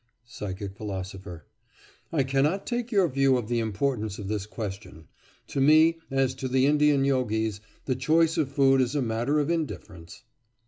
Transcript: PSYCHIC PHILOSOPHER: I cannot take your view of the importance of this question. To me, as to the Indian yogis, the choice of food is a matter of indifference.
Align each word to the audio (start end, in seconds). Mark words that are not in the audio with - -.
PSYCHIC 0.25 0.75
PHILOSOPHER: 0.77 1.45
I 2.11 2.23
cannot 2.23 2.65
take 2.65 2.91
your 2.91 3.07
view 3.07 3.37
of 3.37 3.47
the 3.49 3.59
importance 3.59 4.17
of 4.17 4.29
this 4.29 4.47
question. 4.47 5.07
To 5.49 5.61
me, 5.61 5.99
as 6.09 6.33
to 6.41 6.47
the 6.47 6.65
Indian 6.65 7.05
yogis, 7.05 7.61
the 7.85 7.95
choice 7.95 8.35
of 8.35 8.51
food 8.51 8.81
is 8.81 8.95
a 8.95 9.01
matter 9.03 9.37
of 9.39 9.51
indifference. 9.51 10.23